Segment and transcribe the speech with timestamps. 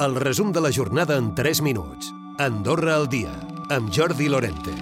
[0.00, 2.14] El resum de la jornada en 3 minuts.
[2.38, 3.34] Andorra al dia,
[3.68, 4.72] amb Jordi Lorente.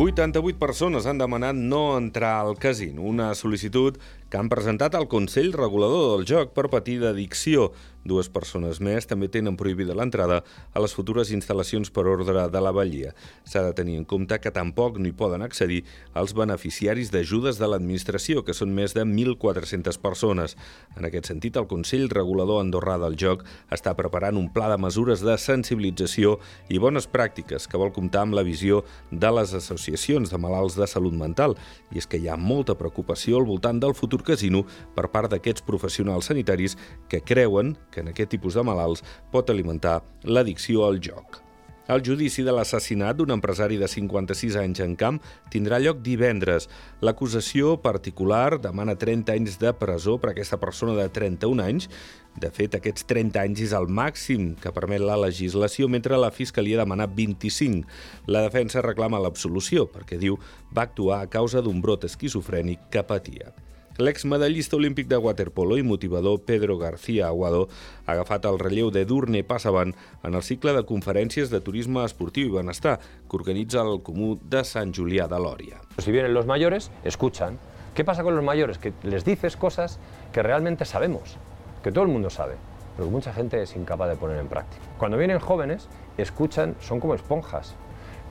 [0.00, 3.98] 88 persones han demanat no entrar al casino, una sol·licitud
[4.30, 7.70] que han presentat al Consell Regulador del Joc per patir d'addicció.
[8.06, 10.42] Dues persones més també tenen prohibida l'entrada
[10.72, 13.12] a les futures instal·lacions per ordre de la Vallia.
[13.42, 15.80] S'ha de tenir en compte que tampoc no hi poden accedir
[16.14, 20.54] els beneficiaris d'ajudes de l'administració, que són més de 1.400 persones.
[20.94, 23.42] En aquest sentit, el Consell Regulador Andorrà del Joc
[23.74, 26.36] està preparant un pla de mesures de sensibilització
[26.70, 30.86] i bones pràctiques que vol comptar amb la visió de les associacions de malalts de
[30.86, 31.58] salut mental.
[31.90, 34.64] I és que hi ha molta preocupació al voltant del futur casino
[34.96, 40.02] per part d'aquests professionals sanitaris que creuen que en aquest tipus de malalts pot alimentar
[40.24, 41.42] l'addicció al joc.
[41.86, 45.20] El judici de l'assassinat d'un empresari de 56 anys en camp
[45.54, 46.64] tindrà lloc divendres.
[46.98, 51.86] L'acusació particular demana 30 anys de presó per a aquesta persona de 31 anys.
[52.34, 56.80] De fet, aquests 30 anys és el màxim que permet la legislació, mentre la Fiscalia
[56.82, 57.86] demana 25.
[58.26, 60.40] La defensa reclama l'absolució perquè diu
[60.74, 63.54] va actuar a causa d'un brot esquizofrènic que patia.
[63.98, 67.62] L'exmedallista olímpic de waterpolo i motivador Pedro García Aguado
[68.04, 72.50] ha agafat el relleu de Durne Passavant en el cicle de conferències de turisme esportiu
[72.50, 75.80] i benestar que organitza el Comú de Sant Julià de Lòria.
[75.96, 77.56] Si vienen los mayores, escuchan.
[77.94, 78.76] ¿Qué pasa con los mayores?
[78.76, 79.98] Que les dices cosas
[80.30, 81.38] que realmente sabemos,
[81.82, 82.56] que todo el mundo sabe,
[82.96, 84.82] pero que mucha gente es incapaz de poner en práctica.
[84.98, 87.74] Cuando vienen jóvenes, escuchan, son como esponjas.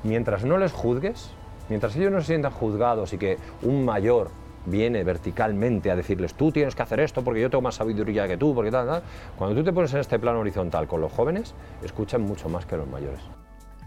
[0.04, 1.32] Mientras no les juzgues,
[1.70, 4.30] mientras ellos no se sientan juzgados y que un mayor
[4.66, 8.38] viene verticalmente a decirles tú tienes que hacer esto porque yo tengo más sabiduría que
[8.38, 9.04] tú, porque tal, tal.
[9.38, 12.78] Cuando tú te pones en este plano horizontal con los jóvenes, escuchan mucho más que
[12.78, 13.22] los mayores.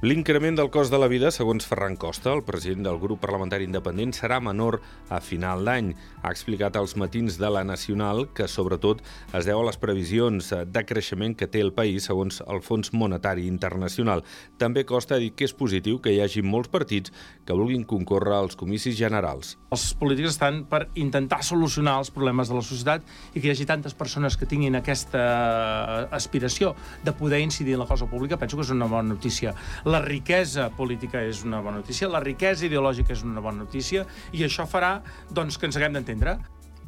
[0.00, 4.12] L'increment del cost de la vida, segons Ferran Costa, el president del grup parlamentari independent,
[4.14, 4.76] serà menor
[5.10, 5.88] a final d'any.
[6.22, 9.02] Ha explicat als matins de la Nacional que, sobretot,
[9.34, 13.48] es deu a les previsions de creixement que té el país segons el Fons Monetari
[13.50, 14.22] Internacional.
[14.62, 17.10] També Costa ha dit que és positiu que hi hagi molts partits
[17.42, 19.56] que vulguin concórrer als comicis generals.
[19.74, 23.02] Els polítics estan per intentar solucionar els problemes de la societat
[23.34, 27.90] i que hi hagi tantes persones que tinguin aquesta aspiració de poder incidir en la
[27.90, 29.56] cosa pública, penso que és una bona notícia
[29.88, 34.04] la riquesa política és una bona notícia, la riquesa ideològica és una bona notícia
[34.36, 34.98] i això farà
[35.32, 36.36] doncs, que ens haguem d'entendre.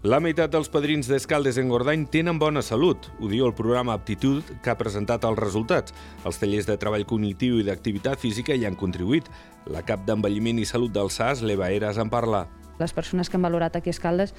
[0.00, 4.46] La meitat dels padrins d'Escaldes en Gordany tenen bona salut, ho diu el programa Aptitud
[4.64, 5.92] que ha presentat els resultats.
[6.24, 9.28] Els tallers de treball cognitiu i d'activitat física hi han contribuït.
[9.68, 12.46] La cap d'envelliment i salut del SAS, l'Eva Eras, en parla.
[12.80, 14.32] Les persones que han valorat aquí a Escaldes,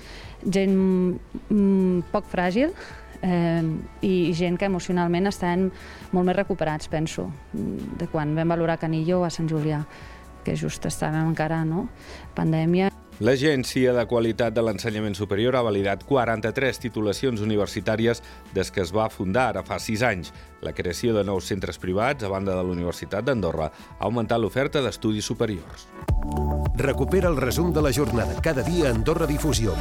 [0.50, 2.73] gent mm, poc fràgil,
[3.21, 3.63] eh,
[4.01, 5.69] i gent que emocionalment estan
[6.11, 9.83] molt més recuperats, penso, de quan vam valorar Canillo a Sant Julià,
[10.45, 11.87] que just estàvem encara, no?,
[12.35, 12.89] pandèmia.
[13.21, 18.23] L'Agència de Qualitat de l'Ensenyament Superior ha validat 43 titulacions universitàries
[18.55, 20.31] des que es va fundar ara fa 6 anys.
[20.65, 24.81] La creació de nous centres privats, a banda de la Universitat d'Andorra, ha augmentat l'oferta
[24.81, 25.85] d'estudis superiors.
[26.81, 29.77] Recupera el resum de la jornada cada dia a Andorra Difusió.